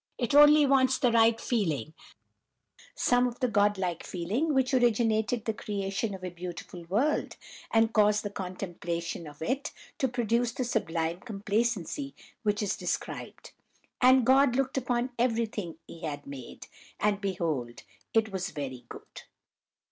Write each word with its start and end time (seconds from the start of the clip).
"It 0.17 0.33
only 0.33 0.65
wants 0.65 0.97
the 0.97 1.11
right 1.11 1.39
feeling; 1.39 1.93
some 2.95 3.27
of 3.27 3.39
the 3.39 3.45
good 3.45 3.53
God 3.53 3.77
like 3.77 4.03
feeling 4.03 4.51
which 4.51 4.73
originated 4.73 5.45
the 5.45 5.53
creation 5.53 6.15
of 6.15 6.23
a 6.23 6.31
beautiful 6.31 6.85
world, 6.85 7.37
and 7.69 7.93
caused 7.93 8.23
the 8.23 8.31
contemplation 8.31 9.27
of 9.27 9.43
it 9.43 9.71
to 9.99 10.07
produce 10.07 10.53
the 10.53 10.63
sublime 10.63 11.19
complacency 11.19 12.15
which 12.41 12.63
is 12.63 12.75
described, 12.75 13.51
'And 14.01 14.25
God 14.25 14.55
looked 14.55 14.75
upon 14.79 15.11
everything 15.19 15.73
that 15.73 15.79
He 15.85 16.01
had 16.01 16.25
made, 16.25 16.65
and 16.99 17.21
behold 17.21 17.83
it 18.11 18.31
was 18.31 18.49
very 18.49 18.85
good. 18.89 19.21